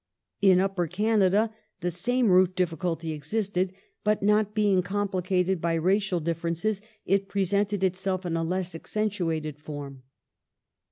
^ 0.43 0.49
In 0.49 0.59
Upper 0.59 0.87
Canada 0.87 1.53
the 1.81 1.91
same 1.91 2.29
root 2.31 2.55
difficulty 2.55 3.11
existed, 3.11 3.71
but, 4.03 4.23
not 4.23 4.55
being 4.55 4.81
complicated 4.81 5.61
by 5.61 5.75
racial 5.75 6.19
differences, 6.19 6.81
it 7.05 7.27
presented 7.29 7.83
itself 7.83 8.25
in 8.25 8.35
a 8.35 8.43
less 8.43 8.73
accentuated 8.73 9.59
form. 9.59 10.01